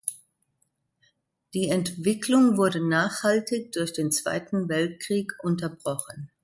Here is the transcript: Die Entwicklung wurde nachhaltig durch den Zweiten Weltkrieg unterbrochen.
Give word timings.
Die 1.53 1.67
Entwicklung 1.69 2.57
wurde 2.57 2.79
nachhaltig 2.83 3.71
durch 3.73 3.93
den 3.93 4.11
Zweiten 4.11 4.67
Weltkrieg 4.67 5.33
unterbrochen. 5.43 6.31